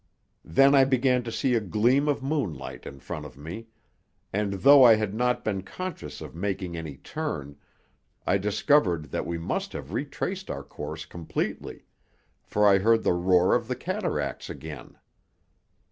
[0.43, 3.67] Then I began to see a gleam of moonlight in front of me,
[4.33, 7.55] and, though I had not been conscious of making any turn,
[8.25, 11.85] I discovered that we must have retraced our course completely,
[12.41, 14.97] for I heard the roar of the cataracts again.